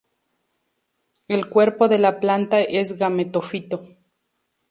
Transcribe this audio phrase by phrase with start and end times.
[1.27, 3.87] El cuerpo de la planta es gametófito.